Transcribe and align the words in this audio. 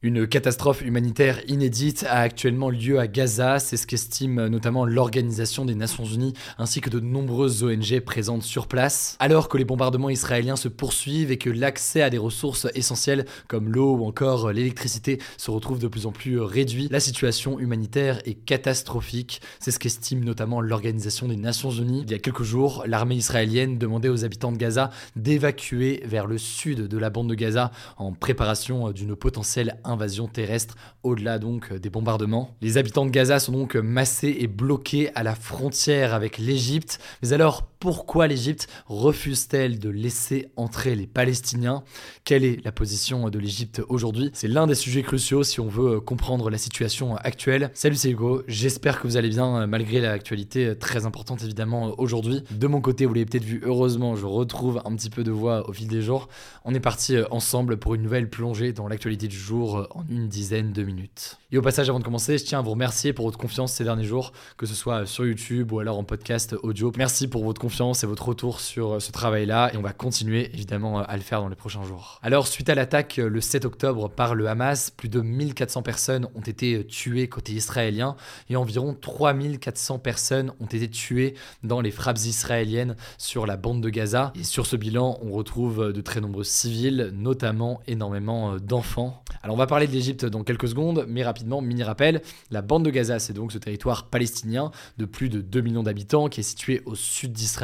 Une 0.00 0.28
catastrophe 0.28 0.82
humanitaire 0.82 1.40
inédite 1.48 2.06
a 2.08 2.20
actuellement 2.20 2.70
lieu 2.70 3.00
à 3.00 3.08
Gaza, 3.08 3.58
c'est 3.58 3.76
ce 3.76 3.84
qu'estime 3.84 4.46
notamment 4.46 4.84
l'Organisation 4.84 5.64
des 5.64 5.74
Nations 5.74 6.04
Unies 6.04 6.34
ainsi 6.56 6.80
que 6.80 6.88
de 6.88 7.00
nombreuses 7.00 7.64
ONG 7.64 7.98
présentes 7.98 8.44
sur 8.44 8.68
place. 8.68 9.16
Alors 9.18 9.48
que 9.48 9.58
les 9.58 9.64
bombardements 9.64 10.08
israéliens 10.08 10.54
se 10.54 10.68
poursuivent 10.68 11.32
et 11.32 11.36
que 11.36 11.50
l'accès 11.50 12.00
à 12.00 12.10
des 12.10 12.18
ressources 12.18 12.68
essentielles 12.76 13.24
comme 13.48 13.72
l'eau 13.72 13.96
ou 13.96 14.04
encore 14.04 14.52
l'électricité 14.52 15.18
se 15.36 15.50
retrouve 15.50 15.80
de 15.80 15.88
plus 15.88 16.06
en 16.06 16.12
plus 16.12 16.38
réduit, 16.38 16.86
la 16.92 17.00
situation 17.00 17.58
humanitaire 17.58 18.20
est 18.24 18.34
catastrophique. 18.34 19.40
C'est 19.58 19.72
ce 19.72 19.80
qu'estime 19.80 20.22
notamment 20.22 20.60
l'Organisation 20.60 21.26
des 21.26 21.34
Nations 21.34 21.72
Unies. 21.72 22.04
Il 22.06 22.12
y 22.12 22.14
a 22.14 22.20
quelques 22.20 22.44
jours, 22.44 22.84
l'armée 22.86 23.16
israélienne 23.16 23.78
demandait 23.78 24.10
aux 24.10 24.24
habitants 24.24 24.52
de 24.52 24.58
Gaza 24.58 24.90
d'évacuer 25.16 26.04
vers 26.04 26.28
le 26.28 26.38
sud 26.38 26.86
de 26.86 26.98
la 26.98 27.10
bande 27.10 27.30
de 27.30 27.34
Gaza 27.34 27.72
en 27.96 28.12
préparation 28.12 28.92
d'une 28.92 29.16
potentielle 29.16 29.76
invasion 29.88 30.28
terrestre 30.28 30.76
au-delà 31.02 31.38
donc 31.38 31.72
des 31.72 31.90
bombardements. 31.90 32.56
Les 32.60 32.76
habitants 32.78 33.06
de 33.06 33.10
Gaza 33.10 33.38
sont 33.38 33.52
donc 33.52 33.74
massés 33.76 34.36
et 34.40 34.46
bloqués 34.46 35.10
à 35.14 35.22
la 35.22 35.34
frontière 35.34 36.14
avec 36.14 36.38
l'Égypte. 36.38 37.00
Mais 37.22 37.32
alors 37.32 37.62
pourquoi 37.78 38.26
l'Égypte 38.26 38.68
refuse-t-elle 38.86 39.78
de 39.78 39.88
laisser 39.88 40.50
entrer 40.56 40.96
les 40.96 41.06
Palestiniens? 41.06 41.84
Quelle 42.24 42.44
est 42.44 42.64
la 42.64 42.72
position 42.72 43.30
de 43.30 43.38
l'Égypte 43.38 43.82
aujourd'hui? 43.88 44.30
C'est 44.32 44.48
l'un 44.48 44.66
des 44.66 44.74
sujets 44.74 45.02
cruciaux 45.02 45.44
si 45.44 45.60
on 45.60 45.68
veut 45.68 46.00
comprendre 46.00 46.50
la 46.50 46.58
situation 46.58 47.16
actuelle. 47.16 47.70
Salut 47.74 47.94
c'est 47.94 48.10
Hugo, 48.10 48.42
j'espère 48.48 49.00
que 49.00 49.06
vous 49.06 49.16
allez 49.16 49.28
bien 49.28 49.66
malgré 49.68 50.00
l'actualité 50.00 50.76
très 50.76 51.06
importante 51.06 51.42
évidemment 51.44 51.94
aujourd'hui. 51.98 52.42
De 52.50 52.66
mon 52.66 52.80
côté, 52.80 53.06
vous 53.06 53.14
l'avez 53.14 53.26
peut-être 53.26 53.44
vu, 53.44 53.60
heureusement 53.64 54.16
je 54.16 54.26
retrouve 54.26 54.82
un 54.84 54.96
petit 54.96 55.10
peu 55.10 55.22
de 55.22 55.30
voix 55.30 55.68
au 55.68 55.72
fil 55.72 55.86
des 55.86 56.02
jours. 56.02 56.28
On 56.64 56.74
est 56.74 56.80
parti 56.80 57.16
ensemble 57.30 57.76
pour 57.76 57.94
une 57.94 58.02
nouvelle 58.02 58.28
plongée 58.28 58.72
dans 58.72 58.88
l'actualité 58.88 59.28
du 59.28 59.38
jour 59.38 59.86
en 59.94 60.04
une 60.10 60.28
dizaine 60.28 60.72
de 60.72 60.82
minutes. 60.82 61.38
Et 61.52 61.58
au 61.58 61.62
passage 61.62 61.88
avant 61.88 62.00
de 62.00 62.04
commencer, 62.04 62.38
je 62.38 62.44
tiens 62.44 62.58
à 62.58 62.62
vous 62.62 62.72
remercier 62.72 63.12
pour 63.12 63.24
votre 63.26 63.38
confiance 63.38 63.72
ces 63.72 63.84
derniers 63.84 64.04
jours, 64.04 64.32
que 64.56 64.66
ce 64.66 64.74
soit 64.74 65.06
sur 65.06 65.24
YouTube 65.24 65.70
ou 65.72 65.78
alors 65.78 65.96
en 65.96 66.04
podcast 66.04 66.56
audio. 66.62 66.92
Merci 66.96 67.28
pour 67.28 67.44
votre 67.44 67.60
confiance 67.60 67.67
et 67.68 68.06
votre 68.06 68.28
retour 68.28 68.60
sur 68.60 68.94
euh, 68.94 69.00
ce 69.00 69.12
travail-là 69.12 69.70
et 69.74 69.76
on 69.76 69.82
va 69.82 69.92
continuer 69.92 70.50
évidemment 70.54 71.00
euh, 71.00 71.02
à 71.06 71.16
le 71.16 71.22
faire 71.22 71.42
dans 71.42 71.48
les 71.48 71.54
prochains 71.54 71.84
jours. 71.84 72.18
Alors 72.22 72.46
suite 72.46 72.70
à 72.70 72.74
l'attaque 72.74 73.18
euh, 73.18 73.28
le 73.28 73.42
7 73.42 73.66
octobre 73.66 74.08
par 74.08 74.34
le 74.34 74.48
Hamas, 74.48 74.90
plus 74.90 75.10
de 75.10 75.20
1400 75.20 75.82
personnes 75.82 76.28
ont 76.34 76.40
été 76.40 76.86
tuées 76.86 77.28
côté 77.28 77.52
israélien 77.52 78.16
et 78.48 78.56
environ 78.56 78.96
3400 78.98 79.98
personnes 79.98 80.52
ont 80.60 80.66
été 80.66 80.88
tuées 80.88 81.34
dans 81.62 81.82
les 81.82 81.90
frappes 81.90 82.18
israéliennes 82.18 82.96
sur 83.18 83.44
la 83.44 83.58
bande 83.58 83.82
de 83.82 83.90
Gaza. 83.90 84.32
Et 84.34 84.44
sur 84.44 84.64
ce 84.64 84.76
bilan, 84.76 85.18
on 85.22 85.32
retrouve 85.32 85.92
de 85.92 86.00
très 86.00 86.20
nombreux 86.20 86.44
civils, 86.44 87.10
notamment 87.12 87.80
énormément 87.86 88.56
d'enfants. 88.56 89.22
Alors 89.42 89.54
on 89.54 89.58
va 89.58 89.66
parler 89.66 89.86
de 89.86 89.92
l'Égypte 89.92 90.24
dans 90.24 90.42
quelques 90.42 90.68
secondes, 90.68 91.04
mais 91.06 91.22
rapidement, 91.22 91.60
mini 91.60 91.82
rappel, 91.82 92.22
la 92.50 92.62
bande 92.62 92.84
de 92.84 92.90
Gaza, 92.90 93.18
c'est 93.18 93.34
donc 93.34 93.52
ce 93.52 93.58
territoire 93.58 94.06
palestinien 94.06 94.70
de 94.96 95.04
plus 95.04 95.28
de 95.28 95.42
2 95.42 95.60
millions 95.60 95.82
d'habitants 95.82 96.28
qui 96.28 96.40
est 96.40 96.44
situé 96.44 96.82
au 96.86 96.94
sud 96.94 97.32
d'Israël 97.32 97.57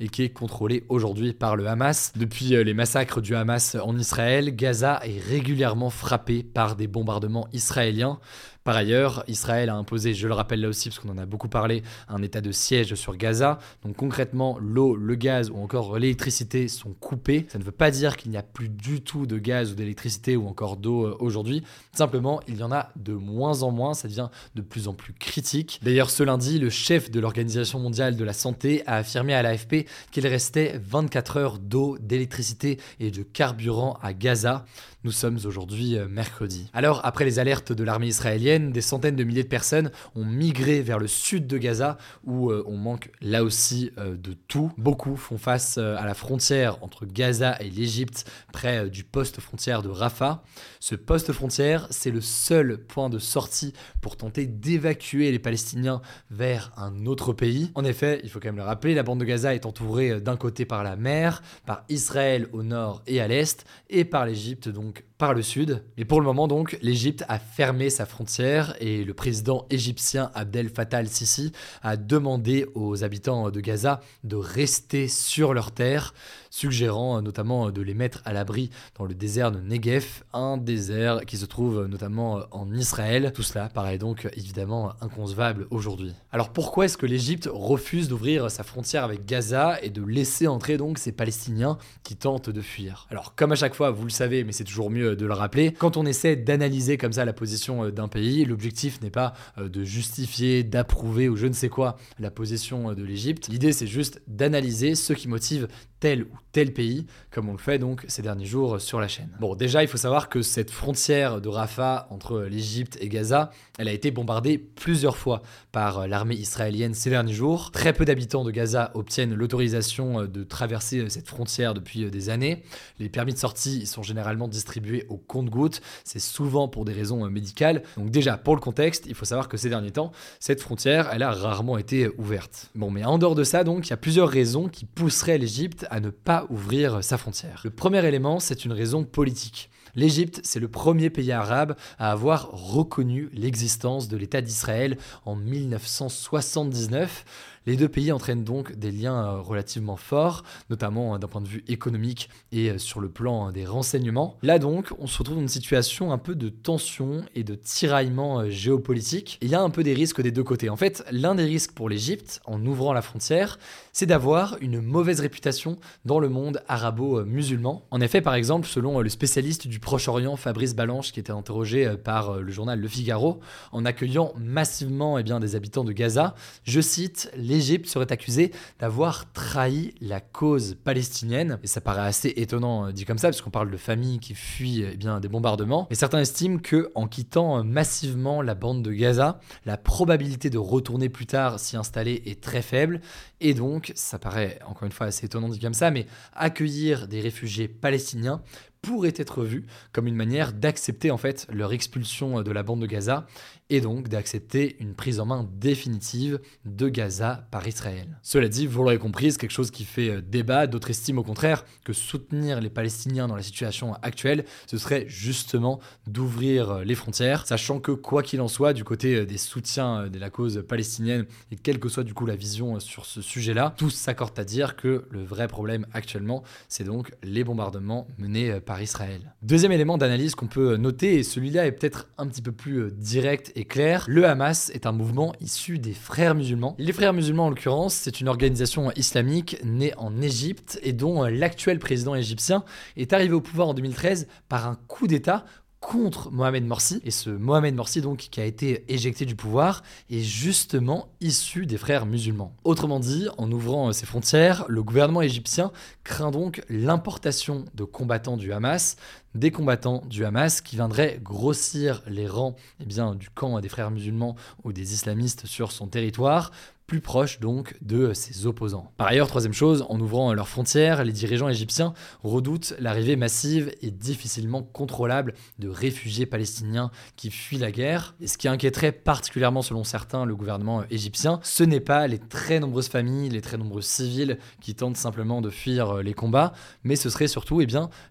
et 0.00 0.08
qui 0.08 0.22
est 0.22 0.30
contrôlé 0.30 0.84
aujourd'hui 0.88 1.32
par 1.32 1.56
le 1.56 1.66
Hamas. 1.68 2.12
Depuis 2.16 2.54
euh, 2.54 2.62
les 2.62 2.74
massacres 2.74 3.20
du 3.20 3.34
Hamas 3.34 3.76
en 3.82 3.96
Israël, 3.96 4.54
Gaza 4.54 5.00
est 5.04 5.20
régulièrement 5.20 5.90
frappé 5.90 6.42
par 6.42 6.76
des 6.76 6.86
bombardements 6.86 7.48
israéliens. 7.52 8.18
Par 8.64 8.76
ailleurs, 8.76 9.24
Israël 9.28 9.70
a 9.70 9.76
imposé, 9.76 10.14
je 10.14 10.28
le 10.28 10.34
rappelle 10.34 10.60
là 10.60 10.68
aussi 10.68 10.88
parce 10.88 10.98
qu'on 10.98 11.08
en 11.08 11.18
a 11.18 11.26
beaucoup 11.26 11.48
parlé, 11.48 11.82
un 12.08 12.22
état 12.22 12.40
de 12.40 12.52
siège 12.52 12.94
sur 12.94 13.16
Gaza. 13.16 13.58
Donc 13.84 13.96
concrètement, 13.96 14.58
l'eau, 14.60 14.94
le 14.94 15.14
gaz 15.14 15.50
ou 15.50 15.56
encore 15.56 15.98
l'électricité 15.98 16.68
sont 16.68 16.92
coupés. 16.92 17.46
Ça 17.48 17.58
ne 17.58 17.64
veut 17.64 17.72
pas 17.72 17.90
dire 17.90 18.16
qu'il 18.16 18.30
n'y 18.30 18.36
a 18.36 18.42
plus 18.42 18.68
du 18.68 19.00
tout 19.00 19.26
de 19.26 19.38
gaz 19.38 19.72
ou 19.72 19.74
d'électricité 19.74 20.36
ou 20.36 20.46
encore 20.46 20.76
d'eau 20.76 21.06
euh, 21.06 21.16
aujourd'hui. 21.18 21.62
Simplement, 21.92 22.40
il 22.46 22.58
y 22.58 22.62
en 22.62 22.72
a 22.72 22.90
de 22.96 23.14
moins 23.14 23.62
en 23.62 23.70
moins, 23.70 23.94
ça 23.94 24.08
devient 24.08 24.28
de 24.54 24.62
plus 24.62 24.88
en 24.88 24.94
plus 24.94 25.14
critique. 25.14 25.80
D'ailleurs, 25.82 26.10
ce 26.10 26.22
lundi, 26.22 26.58
le 26.58 26.70
chef 26.70 27.10
de 27.10 27.20
l'Organisation 27.20 27.78
mondiale 27.78 28.16
de 28.16 28.24
la 28.24 28.32
santé 28.32 28.82
a 28.86 28.96
affirmé 28.96 29.34
à 29.34 29.42
l'AFP 29.42 29.86
qu'il 30.10 30.26
restait 30.26 30.80
24 30.84 31.36
heures 31.36 31.58
d'eau, 31.58 31.96
d'électricité 32.00 32.78
et 33.00 33.10
de 33.10 33.22
carburant 33.22 33.98
à 34.02 34.12
Gaza. 34.12 34.64
Nous 35.04 35.12
sommes 35.12 35.38
aujourd'hui 35.44 35.96
euh, 35.96 36.08
mercredi. 36.08 36.68
Alors, 36.74 37.00
après 37.04 37.24
les 37.24 37.38
alertes 37.38 37.72
de 37.72 37.84
l'armée 37.84 38.08
israélienne, 38.08 38.72
des 38.72 38.80
centaines 38.80 39.14
de 39.14 39.22
milliers 39.22 39.44
de 39.44 39.48
personnes 39.48 39.92
ont 40.16 40.24
migré 40.24 40.82
vers 40.82 40.98
le 40.98 41.06
sud 41.06 41.46
de 41.46 41.56
Gaza, 41.56 41.98
où 42.24 42.50
euh, 42.50 42.64
on 42.66 42.76
manque 42.76 43.12
là 43.20 43.44
aussi 43.44 43.92
euh, 43.96 44.16
de 44.16 44.32
tout. 44.32 44.72
Beaucoup 44.76 45.14
font 45.14 45.38
face 45.38 45.78
à 45.78 46.04
la 46.04 46.14
frontière 46.14 46.82
entre 46.82 47.06
Gaza 47.06 47.56
et 47.60 47.70
l'Égypte, 47.70 48.28
près 48.52 48.90
du 48.90 49.04
poste 49.04 49.38
frontière 49.40 49.82
de 49.82 49.88
Rafah. 49.88 50.42
Ce 50.80 50.96
poste 50.96 51.32
frontière, 51.32 51.86
c'est 51.90 52.10
le 52.10 52.20
seul 52.20 52.78
point 52.78 53.08
de 53.08 53.20
sortie 53.20 53.74
pour 54.00 54.16
tenter 54.16 54.46
d'évacuer 54.46 55.30
les 55.30 55.38
Palestiniens 55.38 56.02
vers 56.32 56.72
un 56.76 57.06
autre 57.06 57.32
pays. 57.32 57.70
En 57.76 57.84
effet, 57.84 58.20
il 58.24 58.30
faut 58.30 58.40
quand 58.40 58.48
même 58.48 58.56
le 58.56 58.62
rappeler, 58.62 58.94
la 58.94 59.04
bande 59.04 59.20
de 59.20 59.24
Gaza 59.24 59.54
est 59.54 59.64
entourée 59.64 60.20
d'un 60.20 60.36
côté 60.36 60.64
par 60.64 60.82
la 60.82 60.96
mer, 60.96 61.40
par 61.66 61.84
Israël 61.88 62.48
au 62.52 62.64
nord 62.64 63.02
et 63.06 63.20
à 63.20 63.28
l'est, 63.28 63.64
et 63.90 64.04
par 64.04 64.26
l'Égypte 64.26 64.68
donc 64.68 64.97
par 65.18 65.34
le 65.34 65.42
sud. 65.42 65.82
Et 65.96 66.04
pour 66.04 66.20
le 66.20 66.26
moment 66.26 66.46
donc, 66.46 66.78
l'Égypte 66.80 67.24
a 67.28 67.38
fermé 67.38 67.90
sa 67.90 68.06
frontière 68.06 68.76
et 68.80 69.04
le 69.04 69.14
président 69.14 69.66
égyptien 69.68 70.30
Abdel 70.34 70.68
Fattah 70.68 70.98
al-Sisi 70.98 71.52
a 71.82 71.96
demandé 71.96 72.66
aux 72.74 73.02
habitants 73.02 73.50
de 73.50 73.60
Gaza 73.60 74.00
de 74.22 74.36
rester 74.36 75.08
sur 75.08 75.54
leur 75.54 75.72
terre, 75.72 76.14
suggérant 76.50 77.20
notamment 77.20 77.70
de 77.70 77.82
les 77.82 77.94
mettre 77.94 78.22
à 78.24 78.32
l'abri 78.32 78.70
dans 78.96 79.04
le 79.04 79.14
désert 79.14 79.50
de 79.50 79.58
Negev, 79.58 80.22
un 80.32 80.56
désert 80.56 81.26
qui 81.26 81.36
se 81.36 81.46
trouve 81.46 81.86
notamment 81.86 82.42
en 82.52 82.72
Israël. 82.72 83.32
Tout 83.34 83.42
cela 83.42 83.68
paraît 83.68 83.98
donc 83.98 84.28
évidemment 84.36 84.92
inconcevable 85.00 85.66
aujourd'hui. 85.70 86.14
Alors 86.30 86.50
pourquoi 86.50 86.84
est-ce 86.84 86.96
que 86.96 87.06
l'Égypte 87.06 87.48
refuse 87.52 88.08
d'ouvrir 88.08 88.50
sa 88.50 88.62
frontière 88.62 89.02
avec 89.02 89.26
Gaza 89.26 89.82
et 89.82 89.90
de 89.90 90.02
laisser 90.04 90.46
entrer 90.46 90.76
donc 90.76 90.98
ces 90.98 91.12
Palestiniens 91.12 91.76
qui 92.04 92.14
tentent 92.14 92.50
de 92.50 92.60
fuir? 92.60 93.08
Alors 93.10 93.34
comme 93.34 93.50
à 93.50 93.56
chaque 93.56 93.74
fois, 93.74 93.90
vous 93.90 94.04
le 94.04 94.10
savez, 94.10 94.44
mais 94.44 94.52
c'est 94.52 94.64
toujours 94.64 94.77
mieux 94.88 95.16
de 95.16 95.26
le 95.26 95.32
rappeler. 95.32 95.72
Quand 95.72 95.96
on 95.96 96.06
essaie 96.06 96.36
d'analyser 96.36 96.96
comme 96.96 97.12
ça 97.12 97.24
la 97.24 97.32
position 97.32 97.84
euh, 97.84 97.90
d'un 97.90 98.08
pays, 98.08 98.44
l'objectif 98.44 99.00
n'est 99.02 99.10
pas 99.10 99.34
euh, 99.58 99.68
de 99.68 99.82
justifier, 99.82 100.62
d'approuver 100.62 101.28
ou 101.28 101.36
je 101.36 101.46
ne 101.46 101.52
sais 101.52 101.68
quoi 101.68 101.96
la 102.20 102.30
position 102.30 102.90
euh, 102.90 102.94
de 102.94 103.02
l'Égypte. 103.02 103.48
L'idée 103.48 103.72
c'est 103.72 103.88
juste 103.88 104.22
d'analyser 104.28 104.94
ce 104.94 105.12
qui 105.12 105.28
motive 105.28 105.68
tel 106.00 106.22
ou 106.22 106.36
tel 106.52 106.72
pays, 106.72 107.06
comme 107.30 107.48
on 107.48 107.52
le 107.52 107.58
fait 107.58 107.78
donc 107.78 108.04
ces 108.08 108.22
derniers 108.22 108.46
jours 108.46 108.80
sur 108.80 109.00
la 109.00 109.08
chaîne. 109.08 109.28
Bon, 109.38 109.54
déjà, 109.54 109.82
il 109.82 109.88
faut 109.88 109.98
savoir 109.98 110.28
que 110.28 110.42
cette 110.42 110.70
frontière 110.70 111.40
de 111.40 111.48
Rafah 111.48 112.08
entre 112.10 112.40
l'Égypte 112.40 112.96
et 113.00 113.08
Gaza, 113.08 113.50
elle 113.78 113.88
a 113.88 113.92
été 113.92 114.10
bombardée 114.10 114.58
plusieurs 114.58 115.16
fois 115.16 115.42
par 115.72 116.08
l'armée 116.08 116.36
israélienne 116.36 116.94
ces 116.94 117.10
derniers 117.10 117.32
jours. 117.32 117.70
Très 117.70 117.92
peu 117.92 118.04
d'habitants 118.04 118.44
de 118.44 118.50
Gaza 118.50 118.90
obtiennent 118.94 119.34
l'autorisation 119.34 120.24
de 120.24 120.42
traverser 120.42 121.08
cette 121.10 121.28
frontière 121.28 121.74
depuis 121.74 122.10
des 122.10 122.30
années. 122.30 122.62
Les 122.98 123.08
permis 123.08 123.34
de 123.34 123.38
sortie 123.38 123.86
sont 123.86 124.02
généralement 124.02 124.48
distribués 124.48 125.04
au 125.08 125.16
compte-gouttes. 125.16 125.80
C'est 126.04 126.18
souvent 126.18 126.68
pour 126.68 126.84
des 126.84 126.92
raisons 126.92 127.28
médicales. 127.30 127.82
Donc 127.96 128.10
déjà, 128.10 128.36
pour 128.36 128.54
le 128.54 128.60
contexte, 128.60 129.04
il 129.06 129.14
faut 129.14 129.24
savoir 129.24 129.48
que 129.48 129.56
ces 129.56 129.68
derniers 129.68 129.92
temps, 129.92 130.12
cette 130.40 130.60
frontière, 130.60 131.10
elle 131.12 131.22
a 131.22 131.30
rarement 131.30 131.78
été 131.78 132.08
ouverte. 132.18 132.70
Bon, 132.74 132.90
mais 132.90 133.04
en 133.04 133.18
dehors 133.18 133.34
de 133.34 133.44
ça, 133.44 133.64
donc, 133.64 133.86
il 133.86 133.90
y 133.90 133.92
a 133.92 133.98
plusieurs 133.98 134.28
raisons 134.28 134.68
qui 134.68 134.84
pousseraient 134.84 135.38
l'Égypte 135.38 135.86
à 135.90 136.00
ne 136.00 136.10
pas 136.10 136.46
ouvrir 136.50 137.02
sa 137.02 137.18
frontière. 137.18 137.60
Le 137.64 137.70
premier 137.70 138.04
élément, 138.06 138.40
c'est 138.40 138.64
une 138.64 138.72
raison 138.72 139.04
politique. 139.04 139.70
L'Égypte, 139.94 140.40
c'est 140.44 140.60
le 140.60 140.68
premier 140.68 141.10
pays 141.10 141.32
arabe 141.32 141.74
à 141.98 142.12
avoir 142.12 142.50
reconnu 142.52 143.30
l'existence 143.32 144.08
de 144.08 144.16
l'État 144.16 144.40
d'Israël 144.40 144.96
en 145.24 145.34
1979. 145.34 147.24
Les 147.68 147.76
deux 147.76 147.90
pays 147.90 148.12
entraînent 148.12 148.44
donc 148.44 148.76
des 148.76 148.90
liens 148.90 149.26
euh, 149.26 149.40
relativement 149.42 149.96
forts, 149.96 150.42
notamment 150.70 151.14
euh, 151.14 151.18
d'un 151.18 151.28
point 151.28 151.42
de 151.42 151.48
vue 151.48 151.62
économique 151.68 152.30
et 152.50 152.70
euh, 152.70 152.78
sur 152.78 152.98
le 152.98 153.10
plan 153.10 153.52
des 153.52 153.66
renseignements. 153.66 154.38
Là 154.40 154.58
donc, 154.58 154.86
on 154.98 155.06
se 155.06 155.18
retrouve 155.18 155.36
dans 155.36 155.42
une 155.42 155.48
situation 155.48 156.10
un 156.10 156.16
peu 156.16 156.34
de 156.34 156.48
tension 156.48 157.26
et 157.34 157.44
de 157.44 157.54
tiraillement 157.54 158.48
géopolitique. 158.48 159.36
Il 159.42 159.50
y 159.50 159.54
a 159.54 159.60
un 159.60 159.68
peu 159.68 159.82
des 159.82 159.92
risques 159.92 160.22
des 160.22 160.30
deux 160.30 160.44
côtés. 160.44 160.70
En 160.70 160.76
fait, 160.76 161.04
l'un 161.12 161.34
des 161.34 161.44
risques 161.44 161.72
pour 161.72 161.90
l'Égypte, 161.90 162.40
en 162.46 162.64
ouvrant 162.64 162.94
la 162.94 163.02
frontière, 163.02 163.58
c'est 163.92 164.06
d'avoir 164.06 164.56
une 164.62 164.80
mauvaise 164.80 165.20
réputation 165.20 165.76
dans 166.06 166.20
le 166.20 166.30
monde 166.30 166.62
arabo-musulman. 166.68 167.84
En 167.90 168.00
effet, 168.00 168.22
par 168.22 168.34
exemple, 168.34 168.66
selon 168.66 168.98
le 169.00 169.10
spécialiste 169.10 169.68
du 169.68 169.78
Proche-Orient 169.78 170.36
Fabrice 170.36 170.74
Balanche, 170.74 171.12
qui 171.12 171.20
était 171.20 171.32
interrogé 171.32 171.96
par 172.02 172.38
le 172.38 172.50
journal 172.50 172.80
Le 172.80 172.88
Figaro, 172.88 173.40
en 173.72 173.84
accueillant 173.84 174.32
massivement 174.38 175.18
eh 175.18 175.22
bien, 175.22 175.38
des 175.38 175.54
habitants 175.54 175.84
de 175.84 175.92
Gaza, 175.92 176.34
je 176.64 176.80
cite, 176.80 177.30
les 177.36 177.57
l'Égypte 177.58 177.86
serait 177.86 178.12
accusée 178.12 178.52
d'avoir 178.78 179.32
trahi 179.32 179.92
la 180.00 180.20
cause 180.20 180.76
palestinienne. 180.84 181.58
Et 181.64 181.66
ça 181.66 181.80
paraît 181.80 182.06
assez 182.06 182.32
étonnant 182.36 182.86
euh, 182.86 182.92
dit 182.92 183.04
comme 183.04 183.18
ça, 183.18 183.28
parce 183.28 183.42
qu'on 183.42 183.50
parle 183.50 183.70
de 183.70 183.76
familles 183.76 184.20
qui 184.20 184.34
fuient 184.34 184.84
eh 184.84 185.20
des 185.20 185.28
bombardements. 185.28 185.88
Mais 185.90 185.96
certains 185.96 186.20
estiment 186.20 186.58
que 186.58 186.92
en 186.94 187.08
quittant 187.08 187.58
euh, 187.58 187.62
massivement 187.64 188.42
la 188.42 188.54
bande 188.54 188.84
de 188.84 188.92
Gaza, 188.92 189.40
la 189.66 189.76
probabilité 189.76 190.50
de 190.50 190.58
retourner 190.58 191.08
plus 191.08 191.26
tard 191.26 191.58
s'y 191.58 191.76
installer 191.76 192.22
est 192.26 192.40
très 192.40 192.62
faible. 192.62 193.00
Et 193.40 193.54
donc, 193.54 193.92
ça 193.96 194.20
paraît 194.20 194.60
encore 194.64 194.84
une 194.84 194.92
fois 194.92 195.08
assez 195.08 195.26
étonnant 195.26 195.48
dit 195.48 195.58
comme 195.58 195.74
ça, 195.74 195.90
mais 195.90 196.06
accueillir 196.34 197.08
des 197.08 197.20
réfugiés 197.20 197.66
palestiniens 197.66 198.40
pourrait 198.82 199.14
être 199.16 199.44
vu 199.44 199.66
comme 199.92 200.06
une 200.06 200.14
manière 200.14 200.52
d'accepter 200.52 201.10
en 201.10 201.18
fait 201.18 201.46
leur 201.52 201.72
expulsion 201.72 202.42
de 202.42 202.50
la 202.50 202.62
bande 202.62 202.80
de 202.80 202.86
Gaza 202.86 203.26
et 203.70 203.80
donc 203.80 204.08
d'accepter 204.08 204.76
une 204.80 204.94
prise 204.94 205.20
en 205.20 205.26
main 205.26 205.48
définitive 205.60 206.40
de 206.64 206.88
Gaza 206.88 207.46
par 207.50 207.66
Israël. 207.66 208.18
Cela 208.22 208.48
dit, 208.48 208.66
vous 208.66 208.82
l'aurez 208.82 208.98
compris, 208.98 209.32
c'est 209.32 209.38
quelque 209.38 209.50
chose 209.50 209.70
qui 209.70 209.84
fait 209.84 210.10
euh, 210.10 210.20
débat, 210.22 210.66
d'autres 210.66 210.90
estiment 210.90 211.20
au 211.20 211.24
contraire 211.24 211.64
que 211.84 211.92
soutenir 211.92 212.60
les 212.60 212.70
Palestiniens 212.70 213.28
dans 213.28 213.36
la 213.36 213.42
situation 213.42 213.94
actuelle, 214.02 214.44
ce 214.66 214.78
serait 214.78 215.04
justement 215.08 215.80
d'ouvrir 216.06 216.70
euh, 216.70 216.84
les 216.84 216.94
frontières, 216.94 217.46
sachant 217.46 217.78
que 217.80 217.92
quoi 217.92 218.22
qu'il 218.22 218.40
en 218.40 218.48
soit, 218.48 218.72
du 218.72 218.84
côté 218.84 219.16
euh, 219.16 219.26
des 219.26 219.38
soutiens 219.38 220.08
de 220.08 220.18
la 220.18 220.30
cause 220.30 220.64
palestinienne, 220.66 221.26
et 221.50 221.56
quelle 221.56 221.78
que 221.78 221.88
soit 221.88 222.04
du 222.04 222.14
coup 222.14 222.26
la 222.26 222.36
vision 222.36 222.80
sur 222.80 223.04
ce 223.04 223.20
sujet-là, 223.20 223.74
tous 223.76 223.90
s'accordent 223.90 224.38
à 224.38 224.44
dire 224.44 224.76
que 224.76 225.04
le 225.10 225.22
vrai 225.22 225.48
problème 225.48 225.86
actuellement, 225.92 226.42
c'est 226.68 226.84
donc 226.84 227.12
les 227.22 227.44
bombardements 227.44 228.06
menés 228.18 228.60
Israël. 228.76 229.34
Deuxième 229.42 229.72
élément 229.72 229.98
d'analyse 229.98 230.34
qu'on 230.34 230.46
peut 230.46 230.76
noter, 230.76 231.18
et 231.18 231.22
celui-là 231.22 231.66
est 231.66 231.72
peut-être 231.72 232.08
un 232.18 232.26
petit 232.26 232.42
peu 232.42 232.52
plus 232.52 232.92
direct 232.92 233.52
et 233.56 233.64
clair, 233.64 234.04
le 234.08 234.26
Hamas 234.26 234.70
est 234.70 234.86
un 234.86 234.92
mouvement 234.92 235.32
issu 235.40 235.78
des 235.78 235.94
frères 235.94 236.34
musulmans. 236.34 236.76
Les 236.78 236.92
frères 236.92 237.12
musulmans, 237.12 237.46
en 237.46 237.50
l'occurrence, 237.50 237.94
c'est 237.94 238.20
une 238.20 238.28
organisation 238.28 238.92
islamique 238.92 239.56
née 239.64 239.92
en 239.96 240.20
Égypte 240.20 240.78
et 240.82 240.92
dont 240.92 241.24
l'actuel 241.24 241.78
président 241.78 242.14
égyptien 242.14 242.64
est 242.96 243.12
arrivé 243.12 243.32
au 243.32 243.40
pouvoir 243.40 243.68
en 243.68 243.74
2013 243.74 244.28
par 244.48 244.68
un 244.68 244.76
coup 244.86 245.06
d'État 245.06 245.44
contre 245.80 246.30
Mohamed 246.30 246.66
Morsi. 246.66 247.00
Et 247.04 247.10
ce 247.10 247.30
Mohamed 247.30 247.74
Morsi, 247.74 248.00
donc, 248.00 248.18
qui 248.18 248.40
a 248.40 248.44
été 248.44 248.84
éjecté 248.92 249.24
du 249.24 249.36
pouvoir, 249.36 249.82
est 250.10 250.20
justement 250.20 251.08
issu 251.20 251.66
des 251.66 251.78
frères 251.78 252.06
musulmans. 252.06 252.52
Autrement 252.64 253.00
dit, 253.00 253.28
en 253.38 253.50
ouvrant 253.50 253.92
ses 253.92 254.06
frontières, 254.06 254.64
le 254.68 254.82
gouvernement 254.82 255.22
égyptien 255.22 255.72
craint 256.04 256.30
donc 256.30 256.62
l'importation 256.68 257.64
de 257.74 257.84
combattants 257.84 258.36
du 258.36 258.52
Hamas, 258.52 258.96
des 259.34 259.50
combattants 259.50 260.02
du 260.06 260.24
Hamas 260.24 260.60
qui 260.60 260.76
viendraient 260.76 261.20
grossir 261.22 262.02
les 262.06 262.26
rangs 262.26 262.56
eh 262.80 262.84
bien, 262.84 263.14
du 263.14 263.30
camp 263.30 263.60
des 263.60 263.68
frères 263.68 263.90
musulmans 263.90 264.36
ou 264.64 264.72
des 264.72 264.94
islamistes 264.94 265.46
sur 265.46 265.70
son 265.70 265.86
territoire 265.86 266.50
plus 266.88 267.00
proche 267.02 267.38
donc 267.38 267.76
de 267.82 268.14
ses 268.14 268.46
opposants. 268.46 268.90
Par 268.96 269.08
ailleurs, 269.08 269.28
troisième 269.28 269.52
chose, 269.52 269.84
en 269.90 270.00
ouvrant 270.00 270.32
leurs 270.32 270.48
frontières, 270.48 271.04
les 271.04 271.12
dirigeants 271.12 271.50
égyptiens 271.50 271.92
redoutent 272.24 272.72
l'arrivée 272.80 273.14
massive 273.14 273.70
et 273.82 273.90
difficilement 273.90 274.62
contrôlable 274.62 275.34
de 275.58 275.68
réfugiés 275.68 276.24
palestiniens 276.24 276.90
qui 277.14 277.30
fuient 277.30 277.58
la 277.58 277.72
guerre. 277.72 278.14
Et 278.22 278.26
ce 278.26 278.38
qui 278.38 278.48
inquiéterait 278.48 278.92
particulièrement 278.92 279.60
selon 279.60 279.84
certains 279.84 280.24
le 280.24 280.34
gouvernement 280.34 280.82
égyptien, 280.90 281.40
ce 281.42 281.62
n'est 281.62 281.78
pas 281.78 282.06
les 282.06 282.18
très 282.18 282.58
nombreuses 282.58 282.88
familles, 282.88 283.28
les 283.28 283.42
très 283.42 283.58
nombreux 283.58 283.82
civils 283.82 284.38
qui 284.62 284.74
tentent 284.74 284.96
simplement 284.96 285.42
de 285.42 285.50
fuir 285.50 286.02
les 286.02 286.14
combats, 286.14 286.54
mais 286.84 286.96
ce 286.96 287.10
serait 287.10 287.28
surtout 287.28 287.60
eh 287.60 287.66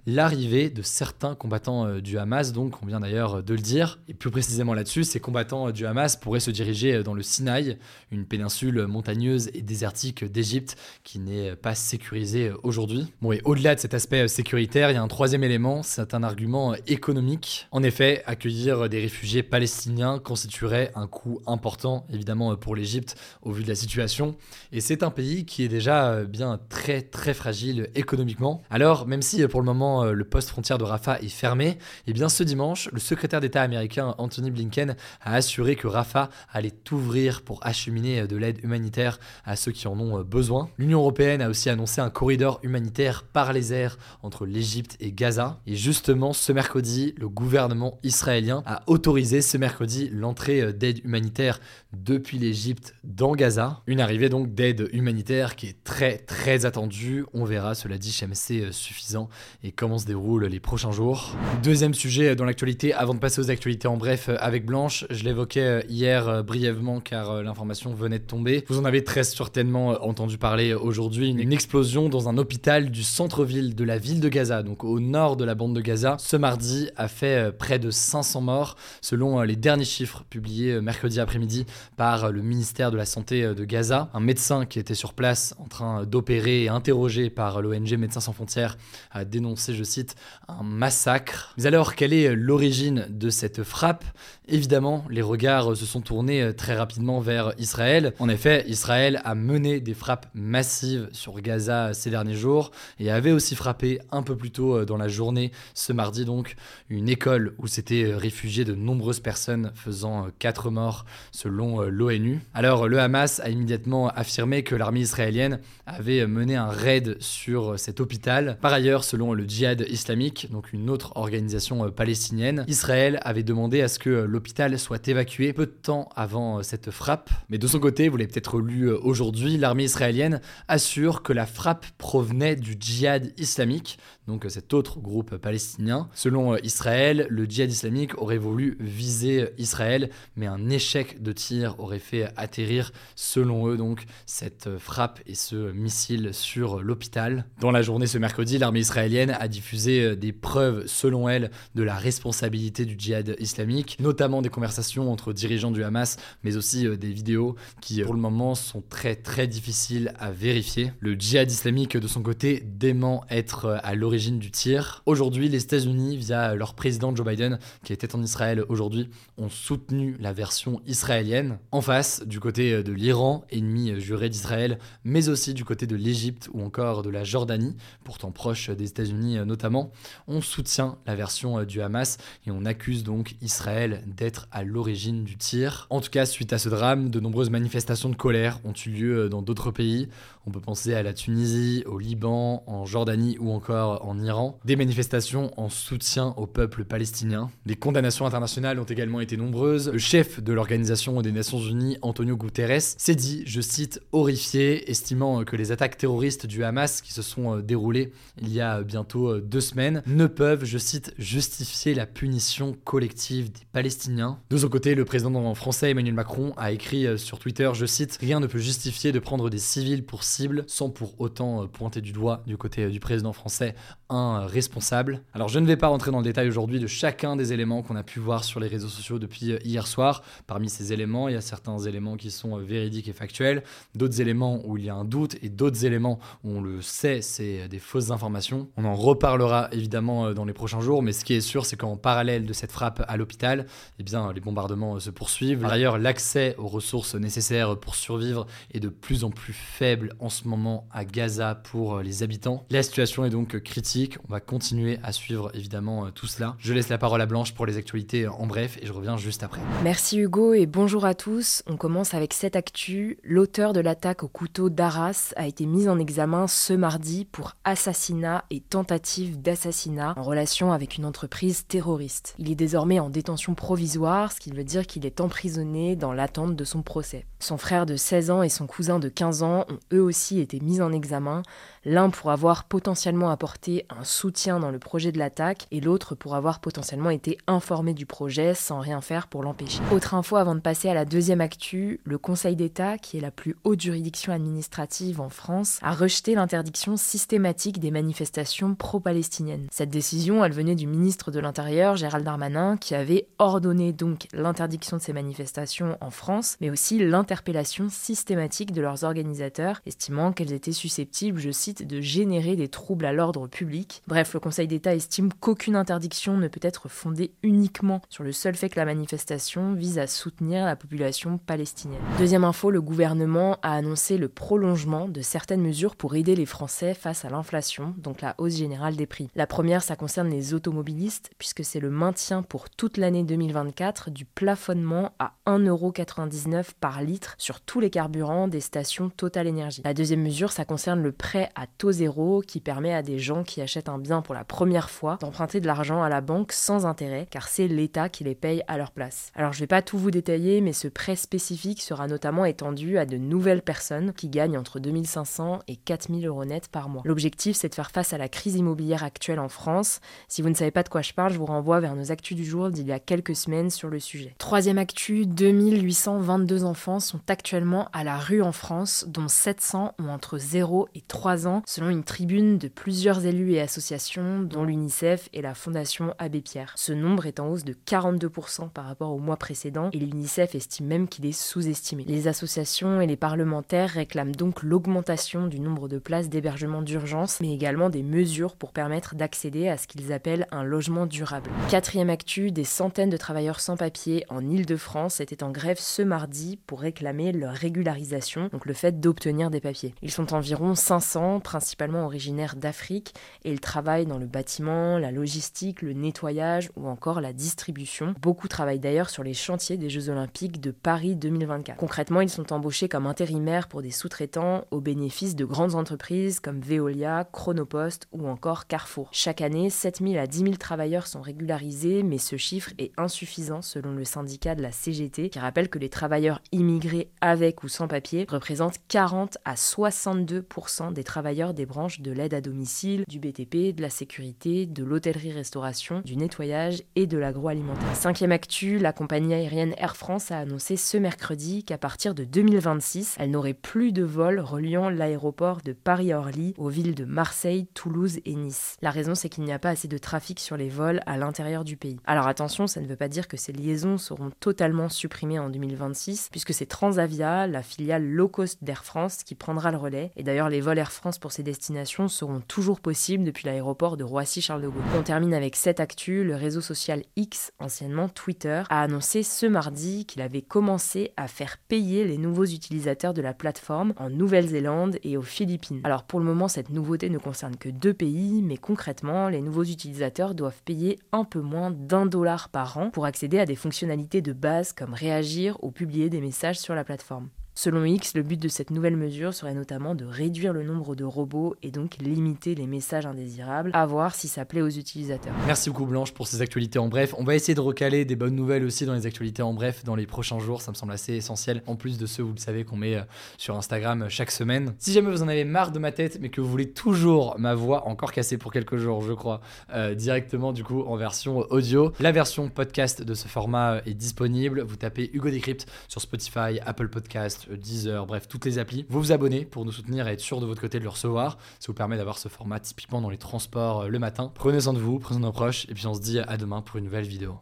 l'arrivée 0.05 0.69
de 0.69 0.83
certains 0.83 1.33
combattants 1.33 1.87
euh, 1.87 1.99
du 1.99 2.19
Hamas, 2.19 2.53
donc 2.53 2.75
on 2.83 2.85
vient 2.85 2.99
d'ailleurs 2.99 3.41
de 3.41 3.53
le 3.55 3.59
dire. 3.59 3.99
Et 4.07 4.13
plus 4.13 4.29
précisément 4.29 4.75
là-dessus, 4.75 5.03
ces 5.03 5.19
combattants 5.19 5.71
du 5.71 5.87
Hamas 5.87 6.15
pourraient 6.15 6.39
se 6.39 6.51
diriger 6.51 7.01
dans 7.01 7.15
le 7.15 7.23
Sinaï, 7.23 7.79
une 8.11 8.25
péninsule 8.25 8.66
montagneuse 8.71 9.49
et 9.53 9.61
désertique 9.61 10.25
d'Égypte 10.25 10.77
qui 11.03 11.19
n'est 11.19 11.55
pas 11.55 11.75
sécurisée 11.75 12.51
aujourd'hui. 12.63 13.13
Bon, 13.21 13.31
et 13.31 13.41
au-delà 13.45 13.75
de 13.75 13.79
cet 13.79 13.93
aspect 13.93 14.27
sécuritaire, 14.27 14.91
il 14.91 14.95
y 14.95 14.97
a 14.97 15.01
un 15.01 15.07
troisième 15.07 15.43
élément, 15.43 15.83
c'est 15.83 16.13
un 16.13 16.23
argument 16.23 16.75
économique. 16.87 17.67
En 17.71 17.83
effet, 17.83 18.23
accueillir 18.25 18.89
des 18.89 18.99
réfugiés 18.99 19.43
palestiniens 19.43 20.19
constituerait 20.19 20.91
un 20.95 21.07
coût 21.07 21.41
important, 21.47 22.05
évidemment, 22.11 22.55
pour 22.55 22.75
l'Égypte 22.75 23.15
au 23.41 23.51
vu 23.51 23.63
de 23.63 23.69
la 23.69 23.75
situation. 23.75 24.35
Et 24.71 24.81
c'est 24.81 25.03
un 25.03 25.11
pays 25.11 25.45
qui 25.45 25.63
est 25.63 25.67
déjà 25.67 26.23
bien 26.23 26.59
très 26.69 27.01
très 27.01 27.33
fragile 27.33 27.89
économiquement. 27.95 28.61
Alors, 28.69 29.07
même 29.07 29.21
si 29.21 29.45
pour 29.47 29.61
le 29.61 29.65
moment 29.65 30.05
le 30.05 30.23
poste 30.25 30.49
frontière 30.49 30.77
de 30.77 30.83
Rafah 30.83 31.19
est 31.19 31.29
fermé, 31.29 31.77
eh 32.07 32.13
bien 32.13 32.29
ce 32.29 32.43
dimanche, 32.43 32.89
le 32.91 32.99
secrétaire 32.99 33.41
d'État 33.41 33.61
américain 33.61 34.15
Anthony 34.17 34.51
Blinken 34.51 34.95
a 35.21 35.33
assuré 35.33 35.75
que 35.75 35.87
Rafah 35.87 36.29
allait 36.51 36.73
ouvrir 36.91 37.41
pour 37.41 37.65
acheminer 37.65 38.27
de 38.27 38.37
l'aide 38.37 38.56
humanitaire 38.63 39.19
à 39.45 39.55
ceux 39.55 39.71
qui 39.71 39.87
en 39.87 39.99
ont 39.99 40.19
euh, 40.19 40.23
besoin. 40.23 40.69
L'Union 40.77 40.99
européenne 40.99 41.41
a 41.41 41.49
aussi 41.49 41.69
annoncé 41.69 42.01
un 42.01 42.09
corridor 42.09 42.59
humanitaire 42.63 43.23
par 43.23 43.53
les 43.53 43.73
airs 43.73 43.97
entre 44.23 44.45
l'Égypte 44.45 44.97
et 44.99 45.11
Gaza. 45.11 45.59
Et 45.67 45.75
justement, 45.75 46.33
ce 46.33 46.51
mercredi, 46.51 47.13
le 47.17 47.29
gouvernement 47.29 47.99
israélien 48.03 48.63
a 48.65 48.83
autorisé 48.87 49.41
ce 49.41 49.57
mercredi 49.57 50.09
l'entrée 50.11 50.61
euh, 50.61 50.71
d'aide 50.71 51.03
humanitaire 51.03 51.59
depuis 51.93 52.37
l'Égypte 52.37 52.95
dans 53.03 53.33
Gaza. 53.33 53.81
Une 53.87 54.01
arrivée 54.01 54.29
donc 54.29 54.53
d'aide 54.53 54.89
humanitaire 54.91 55.55
qui 55.55 55.67
est 55.67 55.83
très 55.83 56.17
très 56.17 56.65
attendue. 56.65 57.25
On 57.33 57.45
verra, 57.45 57.75
cela 57.75 57.97
dit, 57.97 58.11
c'est 58.33 58.61
euh, 58.61 58.71
suffisant 58.71 59.29
et 59.63 59.71
comment 59.71 59.97
se 59.97 60.05
déroulent 60.05 60.45
les 60.45 60.59
prochains 60.59 60.91
jours. 60.91 61.35
Deuxième 61.63 61.93
sujet 61.93 62.35
dans 62.35 62.45
l'actualité, 62.45 62.93
avant 62.93 63.13
de 63.13 63.19
passer 63.19 63.41
aux 63.41 63.51
actualités 63.51 63.87
en 63.87 63.97
bref 63.97 64.29
avec 64.39 64.65
Blanche, 64.65 65.05
je 65.09 65.23
l'évoquais 65.23 65.85
hier 65.89 66.43
brièvement 66.43 66.99
car 66.99 67.41
l'information 67.43 67.93
venait 67.93 68.19
de 68.19 68.23
tomber 68.23 68.46
vous 68.67 68.79
en 68.79 68.85
avez 68.85 69.03
très 69.03 69.23
certainement 69.23 69.91
euh, 69.91 69.95
entendu 70.01 70.37
parler 70.37 70.73
aujourd'hui. 70.73 71.31
Une 71.31 71.53
explosion 71.53 72.09
dans 72.09 72.29
un 72.29 72.37
hôpital 72.37 72.89
du 72.89 73.03
centre-ville 73.03 73.75
de 73.75 73.83
la 73.83 73.97
ville 73.97 74.19
de 74.19 74.29
Gaza, 74.29 74.63
donc 74.63 74.83
au 74.83 74.99
nord 74.99 75.35
de 75.37 75.43
la 75.43 75.55
bande 75.55 75.75
de 75.75 75.81
Gaza, 75.81 76.15
ce 76.19 76.37
mardi 76.37 76.89
a 76.95 77.07
fait 77.07 77.47
euh, 77.47 77.51
près 77.51 77.79
de 77.79 77.91
500 77.91 78.41
morts, 78.41 78.75
selon 79.01 79.39
euh, 79.39 79.45
les 79.45 79.55
derniers 79.55 79.85
chiffres 79.85 80.23
publiés 80.29 80.79
mercredi 80.81 81.19
après-midi 81.19 81.65
par 81.95 82.31
le 82.31 82.41
ministère 82.41 82.91
de 82.91 82.97
la 82.97 83.05
Santé 83.05 83.53
de 83.53 83.65
Gaza. 83.65 84.09
Un 84.13 84.19
médecin 84.19 84.65
qui 84.65 84.79
était 84.79 84.95
sur 84.95 85.13
place 85.13 85.55
en 85.59 85.65
train 85.65 86.05
d'opérer 86.05 86.63
et 86.63 86.69
interrogé 86.69 87.29
par 87.29 87.61
l'ONG 87.61 87.97
Médecins 87.97 88.19
sans 88.19 88.33
frontières 88.33 88.77
a 89.11 89.25
dénoncé, 89.25 89.73
je 89.73 89.83
cite, 89.83 90.15
un 90.47 90.63
massacre. 90.63 91.53
Mais 91.57 91.65
alors, 91.65 91.95
quelle 91.95 92.13
est 92.13 92.35
l'origine 92.35 93.07
de 93.09 93.29
cette 93.29 93.63
frappe? 93.63 94.05
Évidemment, 94.47 95.03
les 95.09 95.21
regards 95.21 95.75
se 95.75 95.85
sont 95.85 96.01
tournés 96.01 96.53
très 96.55 96.75
rapidement 96.75 97.19
vers 97.19 97.53
Israël. 97.57 98.13
En 98.19 98.29
effet, 98.29 98.36
Israël 98.45 99.21
a 99.23 99.35
mené 99.35 99.79
des 99.79 99.93
frappes 99.93 100.27
massives 100.33 101.09
sur 101.11 101.39
Gaza 101.41 101.93
ces 101.93 102.09
derniers 102.09 102.35
jours 102.35 102.71
et 102.99 103.09
avait 103.09 103.31
aussi 103.31 103.55
frappé 103.55 103.99
un 104.11 104.21
peu 104.21 104.35
plus 104.35 104.51
tôt 104.51 104.75
euh, 104.75 104.85
dans 104.85 104.97
la 104.97 105.07
journée, 105.07 105.51
ce 105.73 105.91
mardi 105.91 106.23
donc, 106.23 106.55
une 106.89 107.09
école 107.09 107.55
où 107.57 107.67
s'étaient 107.67 108.03
euh, 108.03 108.17
réfugiées 108.17 108.63
de 108.63 108.75
nombreuses 108.75 109.19
personnes, 109.19 109.71
faisant 109.75 110.27
4 110.39 110.67
euh, 110.67 110.71
morts 110.71 111.05
selon 111.31 111.81
l'ONU. 111.81 112.41
Alors 112.53 112.87
le 112.87 112.99
Hamas 112.99 113.39
a 113.39 113.49
immédiatement 113.49 114.09
affirmé 114.09 114.63
que 114.63 114.75
l'armée 114.75 115.01
israélienne 115.01 115.59
avait 115.85 116.25
mené 116.27 116.55
un 116.55 116.67
raid 116.67 117.17
sur 117.19 117.79
cet 117.79 117.99
hôpital. 117.99 118.57
Par 118.61 118.73
ailleurs, 118.73 119.03
selon 119.03 119.33
le 119.33 119.45
djihad 119.45 119.85
islamique, 119.89 120.47
donc 120.51 120.73
une 120.73 120.89
autre 120.89 121.13
organisation 121.15 121.89
palestinienne, 121.89 122.65
Israël 122.67 123.19
avait 123.23 123.43
demandé 123.43 123.81
à 123.81 123.87
ce 123.87 123.99
que 123.99 124.09
l'hôpital 124.09 124.77
soit 124.77 125.07
évacué 125.07 125.53
peu 125.53 125.65
de 125.65 125.71
temps 125.71 126.09
avant 126.15 126.61
cette 126.63 126.91
frappe. 126.91 127.29
Mais 127.49 127.57
de 127.57 127.67
son 127.67 127.79
côté, 127.79 128.09
vous 128.17 128.21
l'avez 128.21 128.31
peut-être 128.31 128.59
lu 128.59 128.89
euh, 128.89 128.97
aujourd'hui, 129.03 129.57
l'armée 129.57 129.83
israélienne 129.83 130.41
assure 130.67 131.21
que 131.21 131.33
la 131.33 131.45
frappe 131.45 131.85
provenait 131.99 132.55
du 132.55 132.75
djihad 132.79 133.31
islamique, 133.37 133.99
donc 134.27 134.43
euh, 134.43 134.49
cet 134.49 134.73
autre 134.73 134.99
groupe 134.99 135.37
palestinien. 135.37 136.09
Selon 136.15 136.55
euh, 136.55 136.57
Israël, 136.63 137.27
le 137.29 137.45
djihad 137.45 137.71
islamique 137.71 138.19
aurait 138.19 138.39
voulu 138.39 138.75
viser 138.79 139.49
Israël, 139.59 140.09
mais 140.35 140.47
un 140.47 140.67
échec 140.71 141.21
de 141.21 141.31
tir 141.31 141.75
aurait 141.79 141.99
fait 141.99 142.31
atterrir, 142.37 142.91
selon 143.15 143.67
eux, 143.67 143.77
donc 143.77 144.05
cette 144.25 144.79
frappe 144.79 145.19
et 145.27 145.35
ce 145.35 145.71
missile 145.71 146.33
sur 146.33 146.81
l'hôpital. 146.81 147.45
Dans 147.59 147.69
la 147.69 147.83
journée 147.83 148.07
ce 148.07 148.17
mercredi, 148.17 148.57
l'armée 148.57 148.79
israélienne 148.79 149.37
a 149.39 149.47
diffusé 149.47 150.15
des 150.15 150.33
preuves, 150.33 150.87
selon 150.87 151.29
elle, 151.29 151.51
de 151.75 151.83
la 151.83 151.93
responsabilité 151.93 152.83
du 152.85 152.95
djihad 152.97 153.35
islamique, 153.37 153.97
notamment 153.99 154.41
des 154.41 154.49
conversations 154.49 155.11
entre 155.11 155.33
dirigeants 155.33 155.69
du 155.69 155.83
Hamas, 155.83 156.17
mais 156.43 156.57
aussi 156.57 156.87
des 156.97 157.11
vidéos 157.11 157.55
qui 157.79 158.01
pour 158.07 158.15
le 158.15 158.21
moment 158.21 158.55
sont 158.55 158.81
très 158.89 159.17
très 159.17 159.47
difficiles 159.47 160.13
à 160.17 160.31
vérifier. 160.31 160.93
Le 161.01 161.15
djihad 161.15 161.51
islamique 161.51 161.97
de 161.97 162.07
son 162.07 162.23
côté 162.23 162.63
dément 162.65 163.25
être 163.29 163.65
euh, 163.65 163.77
à 163.83 163.95
l'origine 163.95 164.39
du 164.39 164.49
tir. 164.49 165.01
Aujourd'hui, 165.05 165.49
les 165.49 165.61
États-Unis, 165.61 166.15
via 166.15 166.55
leur 166.55 166.73
président 166.73 167.13
Joe 167.13 167.27
Biden, 167.27 167.59
qui 167.83 167.91
était 167.91 168.15
en 168.15 168.23
Israël 168.23 168.63
aujourd'hui, 168.69 169.09
ont 169.37 169.49
soutenu 169.49 170.15
la 170.21 170.31
version 170.31 170.79
israélienne. 170.87 171.59
En 171.73 171.81
face, 171.81 172.23
du 172.25 172.39
côté 172.39 172.75
euh, 172.75 172.81
de 172.81 172.93
l'Iran, 172.93 173.43
ennemi 173.49 173.91
euh, 173.91 173.99
juré 173.99 174.29
d'Israël, 174.29 174.79
mais 175.03 175.27
aussi 175.27 175.53
du 175.53 175.65
côté 175.65 175.85
de 175.85 175.97
l'Égypte 175.97 176.47
ou 176.53 176.61
encore 176.61 177.03
de 177.03 177.09
la 177.09 177.25
Jordanie, 177.25 177.75
pourtant 178.05 178.31
proche 178.31 178.69
des 178.69 178.87
États-Unis 178.87 179.37
notamment, 179.45 179.91
on 180.29 180.39
soutient 180.39 180.97
la 181.05 181.15
version 181.15 181.65
du 181.65 181.81
Hamas 181.81 182.19
et 182.45 182.51
on 182.51 182.63
accuse 182.63 183.03
donc 183.03 183.35
Israël 183.41 184.01
d'être 184.07 184.47
à 184.53 184.63
l'origine 184.63 185.25
du 185.25 185.35
tir. 185.35 185.87
En 185.89 185.99
tout 185.99 186.09
cas, 186.09 186.25
suite 186.25 186.53
à 186.53 186.57
ce 186.57 186.69
drame, 186.69 187.09
de 187.09 187.19
nombreuses 187.19 187.49
manifestations 187.49 187.96
de 188.05 188.15
colère 188.15 188.59
ont 188.63 188.73
eu 188.85 188.89
lieu 188.89 189.29
dans 189.29 189.41
d'autres 189.41 189.71
pays. 189.71 190.07
On 190.45 190.51
peut 190.51 190.61
penser 190.61 190.93
à 190.93 191.03
la 191.03 191.13
Tunisie, 191.13 191.83
au 191.87 191.99
Liban, 191.99 192.63
en 192.67 192.85
Jordanie 192.85 193.37
ou 193.39 193.51
encore 193.51 194.07
en 194.07 194.17
Iran. 194.19 194.59
Des 194.63 194.77
manifestations 194.77 195.51
en 195.59 195.67
soutien 195.69 196.33
au 196.37 196.45
peuple 196.45 196.85
palestinien. 196.85 197.49
Les 197.65 197.75
condamnations 197.75 198.25
internationales 198.25 198.79
ont 198.79 198.85
également 198.85 199.19
été 199.19 199.35
nombreuses. 199.35 199.89
Le 199.89 199.97
chef 199.97 200.41
de 200.41 200.53
l'Organisation 200.53 201.21
des 201.21 201.33
Nations 201.33 201.59
Unies, 201.59 201.97
Antonio 202.01 202.37
Guterres, 202.37 202.81
s'est 202.81 203.15
dit, 203.15 203.43
je 203.45 203.59
cite, 203.59 203.99
horrifié, 204.13 204.89
estimant 204.89 205.43
que 205.43 205.57
les 205.57 205.73
attaques 205.73 205.97
terroristes 205.97 206.45
du 206.45 206.63
Hamas 206.63 207.01
qui 207.01 207.11
se 207.11 207.21
sont 207.21 207.57
déroulées 207.57 208.13
il 208.41 208.53
y 208.53 208.61
a 208.61 208.83
bientôt 208.83 209.39
deux 209.39 209.61
semaines 209.61 210.03
ne 210.05 210.27
peuvent, 210.27 210.63
je 210.63 210.77
cite, 210.77 211.13
justifier 211.17 211.93
la 211.93 212.05
punition 212.05 212.77
collective 212.83 213.51
des 213.51 213.65
Palestiniens. 213.73 214.39
De 214.49 214.57
son 214.57 214.69
côté, 214.69 214.95
le 214.95 215.05
président 215.05 215.53
français 215.55 215.91
Emmanuel 215.91 216.13
Macron 216.13 216.53
a 216.57 216.71
écrit 216.71 217.17
sur 217.17 217.39
Twitter, 217.39 217.69
je 217.73 217.85
cite, 217.87 218.17
Rien 218.21 218.39
ne 218.39 218.47
peut 218.47 218.59
justifier 218.59 219.11
de 219.11 219.19
prendre 219.19 219.49
des 219.49 219.57
civils 219.57 220.05
pour 220.05 220.23
sans 220.67 220.89
pour 220.89 221.19
autant 221.19 221.63
euh, 221.63 221.67
pointer 221.67 222.01
du 222.01 222.11
doigt 222.11 222.43
du 222.45 222.57
côté 222.57 222.83
euh, 222.83 222.89
du 222.89 222.99
président 222.99 223.33
français 223.33 223.75
un 224.09 224.41
euh, 224.41 224.45
responsable. 224.45 225.21
Alors 225.33 225.47
je 225.47 225.59
ne 225.59 225.65
vais 225.65 225.77
pas 225.77 225.87
rentrer 225.87 226.11
dans 226.11 226.19
le 226.19 226.23
détail 226.23 226.47
aujourd'hui 226.47 226.79
de 226.79 226.87
chacun 226.87 227.35
des 227.35 227.53
éléments 227.53 227.81
qu'on 227.81 227.95
a 227.95 228.03
pu 228.03 228.19
voir 228.19 228.43
sur 228.43 228.59
les 228.59 228.67
réseaux 228.67 228.87
sociaux 228.87 229.19
depuis 229.19 229.53
hier 229.63 229.87
soir. 229.87 230.23
Parmi 230.47 230.69
ces 230.69 230.93
éléments, 230.93 231.27
il 231.27 231.33
y 231.33 231.37
a 231.37 231.41
certains 231.41 231.77
éléments 231.79 232.17
qui 232.17 232.31
sont 232.31 232.57
véridiques 232.57 233.07
et 233.07 233.13
factuels, 233.13 233.63
d'autres 233.95 234.21
éléments 234.21 234.61
où 234.65 234.77
il 234.77 234.85
y 234.85 234.89
a 234.89 234.95
un 234.95 235.05
doute 235.05 235.35
et 235.41 235.49
d'autres 235.49 235.85
éléments 235.85 236.19
où 236.43 236.51
on 236.51 236.61
le 236.61 236.81
sait, 236.81 237.21
c'est 237.21 237.67
des 237.67 237.79
fausses 237.79 238.11
informations. 238.11 238.69
On 238.77 238.85
en 238.85 238.95
reparlera 238.95 239.69
évidemment 239.71 240.33
dans 240.33 240.45
les 240.45 240.53
prochains 240.53 240.81
jours, 240.81 241.01
mais 241.01 241.13
ce 241.13 241.25
qui 241.25 241.33
est 241.33 241.41
sûr, 241.41 241.65
c'est 241.65 241.77
qu'en 241.77 241.97
parallèle 241.97 242.45
de 242.45 242.53
cette 242.53 242.71
frappe 242.71 243.03
à 243.07 243.17
l'hôpital, 243.17 243.65
eh 243.99 244.03
bien 244.03 244.31
les 244.33 244.41
bombardements 244.41 244.99
se 244.99 245.09
poursuivent. 245.09 245.61
Par 245.61 245.71
ailleurs, 245.71 245.97
l'accès 245.97 246.55
aux 246.57 246.67
ressources 246.67 247.15
nécessaires 247.15 247.76
pour 247.77 247.95
survivre 247.95 248.47
est 248.73 248.79
de 248.79 248.89
plus 248.89 249.23
en 249.23 249.29
plus 249.29 249.53
faible 249.53 250.13
en 250.19 250.29
ce 250.29 250.47
moment 250.47 250.87
à 250.91 251.05
Gaza 251.05 251.55
pour 251.55 251.95
euh, 251.95 252.03
les 252.03 252.23
habitants. 252.23 252.65
La 252.69 252.83
situation 252.83 253.25
est 253.25 253.29
donc 253.29 253.59
critique. 253.61 254.17
On 254.27 254.31
va 254.31 254.39
continuer 254.39 254.99
à 255.03 255.11
suivre 255.11 255.51
évidemment 255.53 256.05
euh, 256.05 256.09
tout 256.11 256.27
cela. 256.27 256.55
Je 256.59 256.73
laisse 256.73 256.89
la 256.89 256.97
parole 256.97 257.21
à 257.21 257.25
Blanche 257.25 257.53
pour 257.53 257.65
les 257.65 257.77
actualités 257.77 258.27
en 258.27 258.47
bref 258.47 258.77
et 258.81 258.85
je 258.85 258.93
reviens 258.93 259.17
juste 259.17 259.43
après. 259.43 259.61
Merci 259.83 260.19
Hugo 260.19 260.53
et 260.53 260.65
bonjour 260.65 261.05
à 261.05 261.15
tous. 261.15 261.63
On 261.67 261.77
commence 261.77 262.13
avec 262.13 262.33
cette 262.33 262.55
actu. 262.55 263.19
L'auteur 263.23 263.73
de 263.73 263.79
l'attaque 263.79 264.23
au 264.23 264.27
couteau 264.27 264.69
d'Arras 264.69 265.33
a 265.35 265.47
été 265.47 265.65
mis 265.65 265.89
en 265.89 265.99
examen 265.99 266.47
ce 266.47 266.73
mardi 266.73 267.25
pour 267.25 267.53
assassinat 267.63 268.45
et 268.49 268.59
tentative 268.59 269.41
d'assassinat 269.41 270.13
en 270.17 270.23
relation 270.23 270.71
avec 270.71 270.97
une 270.97 271.05
entreprise 271.05 271.65
terroriste. 271.67 272.35
Il 272.39 272.51
est 272.51 272.55
désormais 272.55 272.99
en 272.99 273.09
détention 273.09 273.55
provisoire, 273.55 274.31
ce 274.31 274.39
qui 274.39 274.51
veut 274.51 274.63
dire 274.63 274.87
qu'il 274.87 275.05
est 275.05 275.21
emprisonné 275.21 275.95
dans 275.95 276.13
l'attente 276.13 276.55
de 276.55 276.63
son 276.63 276.81
procès. 276.81 277.25
Son 277.39 277.57
frère 277.57 277.85
de 277.85 277.95
16 277.95 278.31
ans 278.31 278.41
et 278.41 278.49
son 278.49 278.65
cousin 278.65 278.97
de 278.99 279.09
15 279.09 279.43
ans 279.43 279.65
ont 279.69 279.79
eux 279.93 280.01
aussi 280.01 280.39
été 280.39 280.59
mis 280.59 280.81
en 280.81 280.91
examen, 280.91 281.43
l'un 281.85 282.09
pour 282.09 282.31
avoir 282.31 282.63
potentiellement 282.63 283.29
apporté 283.29 283.85
un 283.89 284.03
soutien 284.03 284.59
dans 284.59 284.71
le 284.71 284.79
projet 284.79 285.11
de 285.11 285.19
l'attaque 285.19 285.67
et 285.71 285.79
l'autre 285.79 286.15
pour 286.15 286.35
avoir 286.35 286.59
potentiellement 286.59 287.11
été 287.11 287.37
informé 287.45 287.93
du 287.93 288.05
projet 288.05 288.55
sans 288.55 288.79
rien 288.79 289.01
faire 289.01 289.27
pour 289.27 289.43
l'empêcher. 289.43 289.81
Autre 289.91 290.15
info 290.15 290.35
avant 290.35 290.55
de 290.55 290.59
passer 290.59 290.89
à 290.89 290.95
la 290.95 291.05
deuxième 291.05 291.39
actu, 291.39 292.01
le 292.03 292.17
Conseil 292.17 292.55
d'État, 292.55 292.97
qui 292.97 293.17
est 293.17 293.21
la 293.21 293.31
plus 293.31 293.55
haute 293.63 293.81
juridiction 293.81 294.33
administrative 294.33 295.21
en 295.21 295.29
France, 295.29 295.79
a 295.83 295.93
rejeté 295.93 296.33
l'interdiction 296.33 296.97
systématique 296.97 297.79
des 297.79 297.91
manifestations 297.91 298.73
pro-palestiniennes. 298.73 299.67
Cette 299.71 299.91
décision, 299.91 300.43
elle 300.43 300.53
venait 300.53 300.75
du 300.75 300.87
ministre 300.87 301.29
de 301.29 301.39
l'Intérieur, 301.39 301.95
Gérald 301.97 302.25
Darmanin, 302.25 302.77
qui 302.77 302.95
avait 302.95 303.27
ordonné 303.37 303.93
donc 303.93 304.27
l'interdiction 304.33 304.97
de 304.97 305.01
ces 305.01 305.13
manifestations 305.13 305.97
en 306.01 306.09
France, 306.09 306.57
mais 306.61 306.71
aussi 306.71 306.97
l'interpellation 307.27 307.89
systématique 307.89 308.71
de 308.71 308.81
leurs 308.81 309.03
organisateurs, 309.03 309.81
estimant 309.85 310.31
qu'elles 310.31 310.53
étaient 310.53 310.71
susceptibles, 310.71 311.41
je 311.41 311.51
cite, 311.51 311.85
de 311.85 311.99
générer 311.99 312.55
des 312.55 312.69
troubles 312.69 313.05
à 313.05 313.11
l'ordre 313.11 313.47
public. 313.47 314.01
Bref, 314.07 314.33
le 314.33 314.39
Conseil 314.39 314.65
d'État 314.65 314.95
estime 314.95 315.33
qu'aucune 315.33 315.75
interdiction 315.75 316.37
ne 316.37 316.47
peut 316.47 316.61
être 316.63 316.87
fondée 316.87 317.33
uniquement 317.43 318.01
sur 318.07 318.23
le 318.23 318.31
seul 318.31 318.55
fait 318.55 318.69
que 318.69 318.79
la 318.79 318.85
manifestation 318.85 319.73
vise 319.73 319.99
à 319.99 320.07
soutenir 320.07 320.63
la 320.63 320.77
population 320.77 321.37
palestinienne. 321.37 321.99
Deuxième 322.17 322.45
info, 322.45 322.71
le 322.71 322.79
gouvernement 322.79 323.57
a 323.61 323.73
annoncé 323.73 324.17
le 324.17 324.29
prolongement 324.29 325.09
de 325.09 325.19
certaines 325.19 325.61
mesures 325.61 325.97
pour 325.97 326.15
aider 326.15 326.33
les 326.33 326.45
Français 326.45 326.93
face 326.93 327.25
à 327.25 327.29
l'inflation, 327.29 327.93
donc 327.97 328.21
la 328.21 328.35
hausse 328.37 328.55
générale 328.55 328.95
des 328.95 329.05
prix. 329.05 329.29
La 329.35 329.47
première, 329.47 329.83
ça 329.83 329.97
concerne 329.97 330.29
les 330.29 330.53
automobilistes, 330.53 331.31
puisque 331.37 331.65
c'est 331.65 331.81
le 331.81 331.89
maintien 331.89 332.41
pour 332.41 332.69
toute 332.69 332.95
l'année 332.95 333.25
2024 333.25 334.11
du 334.11 334.23
plafonnement 334.23 335.11
à 335.19 335.33
1,99€ 335.45 336.67
par 336.79 337.01
litre 337.01 337.16
sur 337.37 337.61
tous 337.61 337.79
les 337.79 337.89
carburants 337.89 338.47
des 338.47 338.61
stations 338.61 339.09
Total 339.09 339.47
Energy. 339.47 339.81
La 339.83 339.93
deuxième 339.93 340.21
mesure, 340.21 340.51
ça 340.51 340.65
concerne 340.65 341.01
le 341.01 341.11
prêt 341.11 341.49
à 341.55 341.65
taux 341.67 341.91
zéro 341.91 342.41
qui 342.45 342.59
permet 342.59 342.93
à 342.93 343.01
des 343.01 343.19
gens 343.19 343.43
qui 343.43 343.61
achètent 343.61 343.89
un 343.89 343.97
bien 343.97 344.21
pour 344.21 344.35
la 344.35 344.43
première 344.43 344.89
fois 344.89 345.17
d'emprunter 345.21 345.59
de 345.59 345.67
l'argent 345.67 346.03
à 346.03 346.09
la 346.09 346.21
banque 346.21 346.51
sans 346.51 346.85
intérêt 346.85 347.27
car 347.29 347.47
c'est 347.47 347.67
l'État 347.67 348.09
qui 348.09 348.23
les 348.23 348.35
paye 348.35 348.63
à 348.67 348.77
leur 348.77 348.91
place. 348.91 349.31
Alors 349.35 349.53
je 349.53 349.59
vais 349.59 349.67
pas 349.67 349.81
tout 349.81 349.97
vous 349.97 350.11
détailler 350.11 350.61
mais 350.61 350.73
ce 350.73 350.87
prêt 350.87 351.15
spécifique 351.15 351.81
sera 351.81 352.07
notamment 352.07 352.45
étendu 352.45 352.97
à 352.97 353.05
de 353.05 353.17
nouvelles 353.17 353.61
personnes 353.61 354.13
qui 354.13 354.29
gagnent 354.29 354.57
entre 354.57 354.79
2500 354.79 355.59
et 355.67 355.75
4000 355.75 356.27
euros 356.27 356.45
net 356.45 356.67
par 356.69 356.89
mois. 356.89 357.01
L'objectif 357.05 357.57
c'est 357.57 357.69
de 357.69 357.75
faire 357.75 357.91
face 357.91 358.13
à 358.13 358.17
la 358.17 358.29
crise 358.29 358.55
immobilière 358.55 359.03
actuelle 359.03 359.39
en 359.39 359.49
France. 359.49 359.99
Si 360.27 360.41
vous 360.41 360.49
ne 360.49 360.55
savez 360.55 360.71
pas 360.71 360.83
de 360.83 360.89
quoi 360.89 361.01
je 361.01 361.13
parle, 361.13 361.33
je 361.33 361.37
vous 361.37 361.45
renvoie 361.45 361.79
vers 361.79 361.95
nos 361.95 362.11
actus 362.11 362.37
du 362.37 362.45
jour 362.45 362.69
d'il 362.69 362.87
y 362.87 362.91
a 362.91 362.99
quelques 362.99 363.35
semaines 363.35 363.69
sur 363.69 363.89
le 363.89 363.99
sujet. 363.99 364.35
Troisième 364.37 364.77
actu, 364.77 365.25
2822 365.25 366.63
enfants 366.63 366.99
sont 367.07 367.21
actuellement 367.29 367.87
à 367.93 368.03
la 368.03 368.17
rue 368.17 368.41
en 368.41 368.51
France, 368.51 369.05
dont 369.07 369.29
700 369.29 369.95
ont 369.97 370.09
entre 370.09 370.37
0 370.37 370.89
et 370.93 371.01
3 371.01 371.47
ans, 371.47 371.61
selon 371.65 371.89
une 371.89 372.03
tribune 372.03 372.57
de 372.57 372.67
plusieurs 372.67 373.25
élus 373.25 373.53
et 373.53 373.61
associations, 373.61 374.41
dont 374.41 374.65
l'UNICEF 374.65 375.29
et 375.31 375.41
la 375.41 375.55
Fondation 375.55 376.13
Abbé 376.19 376.41
Pierre. 376.41 376.73
Ce 376.75 376.91
nombre 376.91 377.25
est 377.25 377.39
en 377.39 377.47
hausse 377.47 377.63
de 377.63 377.75
42% 377.87 378.69
par 378.69 378.85
rapport 378.85 379.11
au 379.11 379.19
mois 379.19 379.37
précédent, 379.37 379.89
et 379.93 379.99
l'UNICEF 379.99 380.53
estime 380.53 380.87
même 380.87 381.07
qu'il 381.07 381.25
est 381.25 381.31
sous-estimé. 381.31 382.03
Les 382.05 382.27
associations 382.27 382.99
et 382.99 383.07
les 383.07 383.15
parlementaires 383.15 383.91
réclament 383.91 384.35
donc 384.35 384.61
l'augmentation 384.61 385.47
du 385.47 385.61
nombre 385.61 385.87
de 385.87 385.99
places 385.99 386.27
d'hébergement 386.27 386.81
d'urgence, 386.81 387.39
mais 387.39 387.53
également 387.53 387.89
des 387.89 388.03
mesures 388.03 388.57
pour 388.57 388.73
permettre 388.73 389.15
d'accéder 389.15 389.69
à 389.69 389.77
ce 389.77 389.87
qu'ils 389.87 390.11
appellent 390.11 390.47
un 390.51 390.63
logement 390.63 391.05
durable. 391.05 391.49
Quatrième 391.69 392.09
actu, 392.09 392.51
des 392.51 392.65
centaines 392.65 393.09
de 393.09 393.17
travailleurs 393.17 393.61
sans 393.61 393.77
papier 393.77 394.25
en 394.27 394.45
Ile-de-France 394.45 395.21
étaient 395.21 395.43
en 395.43 395.51
grève 395.51 395.79
ce 395.79 396.01
mardi 396.01 396.59
pour 396.67 396.81
réclamer 396.81 396.96
leur 397.01 397.53
régularisation, 397.53 398.49
donc 398.51 398.65
le 398.65 398.73
fait 398.73 398.99
d'obtenir 398.99 399.49
des 399.49 399.61
papiers. 399.61 399.93
Ils 400.01 400.11
sont 400.11 400.33
environ 400.33 400.75
500, 400.75 401.39
principalement 401.39 402.05
originaires 402.05 402.55
d'Afrique, 402.55 403.13
et 403.43 403.51
ils 403.51 403.59
travaillent 403.59 404.05
dans 404.05 404.17
le 404.17 404.25
bâtiment, 404.25 404.97
la 404.97 405.11
logistique, 405.11 405.81
le 405.81 405.93
nettoyage 405.93 406.69
ou 406.75 406.87
encore 406.87 407.21
la 407.21 407.33
distribution. 407.33 408.13
Beaucoup 408.21 408.47
travaillent 408.47 408.79
d'ailleurs 408.79 409.09
sur 409.09 409.23
les 409.23 409.33
chantiers 409.33 409.77
des 409.77 409.89
Jeux 409.89 410.09
Olympiques 410.09 410.59
de 410.59 410.71
Paris 410.71 411.15
2024. 411.15 411.77
Concrètement, 411.77 412.21
ils 412.21 412.29
sont 412.29 412.51
embauchés 412.53 412.89
comme 412.89 413.07
intérimaires 413.07 413.67
pour 413.67 413.81
des 413.81 413.91
sous-traitants 413.91 414.65
au 414.71 414.81
bénéfice 414.81 415.35
de 415.35 415.45
grandes 415.45 415.75
entreprises 415.75 416.39
comme 416.39 416.61
Veolia, 416.61 417.27
Chronopost 417.31 418.07
ou 418.11 418.27
encore 418.27 418.67
Carrefour. 418.67 419.09
Chaque 419.11 419.41
année, 419.41 419.69
7000 419.69 420.17
à 420.17 420.27
10 420.27 420.37
000 420.39 420.55
travailleurs 420.55 421.07
sont 421.07 421.21
régularisés, 421.21 422.03
mais 422.03 422.17
ce 422.17 422.37
chiffre 422.37 422.71
est 422.77 422.91
insuffisant 422.97 423.61
selon 423.61 423.91
le 423.91 424.03
syndicat 424.03 424.55
de 424.55 424.61
la 424.61 424.71
CGT, 424.71 425.29
qui 425.29 425.39
rappelle 425.39 425.69
que 425.69 425.79
les 425.79 425.89
travailleurs 425.89 426.41
immigrés 426.51 426.86
avec 427.21 427.63
ou 427.63 427.67
sans 427.67 427.87
papier 427.87 428.25
représentent 428.29 428.79
40 428.87 429.37
à 429.45 429.55
62% 429.55 430.93
des 430.93 431.03
travailleurs 431.03 431.53
des 431.53 431.65
branches 431.65 432.01
de 432.01 432.11
l'aide 432.11 432.33
à 432.33 432.41
domicile, 432.41 433.03
du 433.07 433.19
BTP, 433.19 433.75
de 433.75 433.81
la 433.81 433.89
sécurité, 433.89 434.65
de 434.65 434.83
l'hôtellerie-restauration, 434.83 436.01
du 436.05 436.17
nettoyage 436.17 436.83
et 436.95 437.07
de 437.07 437.17
l'agroalimentaire. 437.17 437.95
Cinquième 437.95 438.31
actu, 438.31 438.77
la 438.77 438.93
compagnie 438.93 439.33
aérienne 439.33 439.73
Air 439.77 439.95
France 439.95 440.31
a 440.31 440.39
annoncé 440.39 440.77
ce 440.77 440.97
mercredi 440.97 441.63
qu'à 441.63 441.77
partir 441.77 442.15
de 442.15 442.23
2026, 442.23 443.15
elle 443.19 443.31
n'aurait 443.31 443.53
plus 443.53 443.91
de 443.91 444.03
vols 444.03 444.39
reliant 444.39 444.89
l'aéroport 444.89 445.61
de 445.63 445.73
Paris-Orly 445.73 446.53
aux 446.57 446.69
villes 446.69 446.95
de 446.95 447.05
Marseille, 447.05 447.67
Toulouse 447.73 448.19
et 448.25 448.35
Nice. 448.35 448.77
La 448.81 448.91
raison, 448.91 449.15
c'est 449.15 449.29
qu'il 449.29 449.43
n'y 449.43 449.53
a 449.53 449.59
pas 449.59 449.69
assez 449.69 449.87
de 449.87 449.97
trafic 449.97 450.39
sur 450.39 450.57
les 450.57 450.69
vols 450.69 451.01
à 451.05 451.17
l'intérieur 451.17 451.63
du 451.63 451.77
pays. 451.77 451.99
Alors 452.05 452.27
attention, 452.27 452.67
ça 452.67 452.81
ne 452.81 452.87
veut 452.87 452.95
pas 452.95 453.07
dire 453.07 453.27
que 453.27 453.37
ces 453.37 453.51
liaisons 453.51 453.97
seront 453.97 454.31
totalement 454.39 454.89
supprimées 454.89 455.39
en 455.39 455.49
2026, 455.49 456.29
puisque 456.31 456.53
c'est 456.53 456.65
Transavia, 456.77 457.47
la 457.47 457.63
filiale 457.63 458.05
low 458.07 458.27
cost 458.27 458.63
d'Air 458.63 458.83
France, 458.83 459.23
qui 459.23 459.33
prendra 459.33 459.71
le 459.71 459.77
relais. 459.77 460.11
Et 460.15 460.21
d'ailleurs, 460.21 460.47
les 460.47 460.61
vols 460.61 460.77
Air 460.77 460.91
France 460.91 461.17
pour 461.17 461.31
ces 461.31 461.41
destinations 461.41 462.07
seront 462.07 462.39
toujours 462.39 462.81
possibles 462.81 463.23
depuis 463.23 463.47
l'aéroport 463.47 463.97
de 463.97 464.03
Roissy-Charles 464.03 464.61
de 464.61 464.67
Gaulle. 464.67 464.83
On 464.95 465.01
termine 465.01 465.33
avec 465.33 465.55
cette 465.55 465.79
actu. 465.79 466.23
Le 466.23 466.35
réseau 466.35 466.61
social 466.61 467.01
X, 467.15 467.51
anciennement 467.57 468.09
Twitter, 468.09 468.61
a 468.69 468.83
annoncé 468.83 469.23
ce 469.23 469.47
mardi 469.47 470.05
qu'il 470.05 470.21
avait 470.21 470.43
commencé 470.43 471.13
à 471.17 471.27
faire 471.27 471.57
payer 471.67 472.05
les 472.05 472.19
nouveaux 472.19 472.45
utilisateurs 472.45 473.15
de 473.15 473.23
la 473.23 473.33
plateforme 473.33 473.95
en 473.97 474.11
Nouvelle-Zélande 474.11 474.99
et 475.01 475.17
aux 475.17 475.23
Philippines. 475.23 475.81
Alors 475.83 476.03
pour 476.03 476.19
le 476.19 476.27
moment, 476.27 476.47
cette 476.47 476.69
nouveauté 476.69 477.09
ne 477.09 477.17
concerne 477.17 477.55
que 477.55 477.69
deux 477.69 477.95
pays, 477.95 478.43
mais 478.43 478.57
concrètement, 478.57 479.29
les 479.29 479.41
nouveaux 479.41 479.63
utilisateurs 479.63 480.35
doivent 480.35 480.61
payer 480.63 480.99
un 481.11 481.23
peu 481.23 481.41
moins 481.41 481.71
d'un 481.71 482.05
dollar 482.05 482.49
par 482.49 482.77
an 482.77 482.91
pour 482.91 483.07
accéder 483.07 483.39
à 483.39 483.47
des 483.47 483.55
fonctionnalités 483.55 484.21
de 484.21 484.33
base 484.33 484.73
comme 484.73 484.93
réagir 484.93 485.57
ou 485.63 485.71
publier 485.71 486.11
des 486.11 486.21
messages 486.21 486.59
sur 486.66 486.66
la 486.75 486.83
plateforme. 486.83 487.29
Selon 487.59 487.85
X, 487.85 488.13
le 488.13 488.21
but 488.21 488.39
de 488.39 488.49
cette 488.49 488.69
nouvelle 488.69 488.95
mesure 488.95 489.33
serait 489.33 489.55
notamment 489.55 489.95
de 489.95 490.05
réduire 490.05 490.53
le 490.53 490.61
nombre 490.61 490.95
de 490.95 491.03
robots 491.03 491.55
et 491.63 491.71
donc 491.71 491.97
limiter 491.97 492.53
les 492.53 492.67
messages 492.67 493.07
indésirables, 493.07 493.71
à 493.73 493.83
voir 493.87 494.13
si 494.13 494.27
ça 494.27 494.45
plaît 494.45 494.61
aux 494.61 494.69
utilisateurs. 494.69 495.33
Merci 495.47 495.71
beaucoup 495.71 495.87
Blanche 495.87 496.11
pour 496.11 496.27
ces 496.27 496.43
actualités 496.43 496.77
en 496.77 496.87
bref. 496.87 497.15
On 497.17 497.23
va 497.23 497.33
essayer 497.33 497.55
de 497.55 497.59
recaler 497.59 498.05
des 498.05 498.15
bonnes 498.15 498.35
nouvelles 498.35 498.63
aussi 498.63 498.85
dans 498.85 498.93
les 498.93 499.07
actualités 499.07 499.41
en 499.41 499.55
bref 499.55 499.83
dans 499.83 499.95
les 499.95 500.05
prochains 500.05 500.37
jours, 500.37 500.61
ça 500.61 500.69
me 500.69 500.75
semble 500.75 500.91
assez 500.91 501.15
essentiel, 501.15 501.63
en 501.65 501.75
plus 501.75 501.97
de 501.97 502.05
ceux, 502.05 502.21
vous 502.21 502.33
le 502.33 502.37
savez, 502.37 502.63
qu'on 502.63 502.75
met 502.75 502.93
euh, 502.93 503.01
sur 503.39 503.57
Instagram 503.57 504.03
euh, 504.03 504.09
chaque 504.09 504.29
semaine. 504.29 504.75
Si 504.77 504.93
jamais 504.93 505.09
vous 505.09 505.23
en 505.23 505.27
avez 505.27 505.43
marre 505.43 505.71
de 505.71 505.79
ma 505.79 505.91
tête, 505.91 506.19
mais 506.21 506.29
que 506.29 506.41
vous 506.41 506.49
voulez 506.51 506.69
toujours 506.69 507.39
ma 507.39 507.55
voix 507.55 507.87
encore 507.87 508.11
cassée 508.11 508.37
pour 508.37 508.53
quelques 508.53 508.77
jours, 508.77 509.01
je 509.01 509.13
crois, 509.13 509.41
euh, 509.73 509.95
directement 509.95 510.53
du 510.53 510.63
coup 510.63 510.83
en 510.83 510.95
version 510.95 511.39
audio, 511.49 511.91
la 511.99 512.11
version 512.11 512.49
podcast 512.49 513.01
de 513.01 513.15
ce 513.15 513.27
format 513.27 513.81
est 513.87 513.95
disponible. 513.95 514.61
Vous 514.61 514.75
tapez 514.75 515.09
Hugo 515.11 515.31
Decrypt 515.31 515.65
sur 515.87 516.01
Spotify, 516.01 516.59
Apple 516.63 516.89
Podcast, 516.89 517.46
Deezer, 517.55 518.05
bref, 518.05 518.27
toutes 518.27 518.45
les 518.45 518.59
applis. 518.59 518.85
Vous 518.89 518.99
vous 518.99 519.11
abonnez 519.11 519.45
pour 519.45 519.65
nous 519.65 519.71
soutenir 519.71 520.07
et 520.07 520.13
être 520.13 520.19
sûr 520.19 520.39
de 520.39 520.45
votre 520.45 520.61
côté 520.61 520.79
de 520.79 520.83
le 520.83 520.89
recevoir. 520.89 521.37
Ça 521.59 521.67
vous 521.67 521.73
permet 521.73 521.97
d'avoir 521.97 522.17
ce 522.17 522.27
format 522.27 522.59
typiquement 522.59 523.01
dans 523.01 523.09
les 523.09 523.17
transports 523.17 523.87
le 523.87 523.99
matin. 523.99 524.31
Prenez 524.35 524.61
soin 524.61 524.73
de 524.73 524.79
vous, 524.79 524.99
prenez 524.99 525.19
soin 525.19 525.29
de 525.29 525.33
proches, 525.33 525.65
et 525.69 525.73
puis 525.73 525.87
on 525.87 525.93
se 525.93 526.01
dit 526.01 526.19
à 526.19 526.37
demain 526.37 526.61
pour 526.61 526.77
une 526.77 526.85
nouvelle 526.85 527.05
vidéo. 527.05 527.39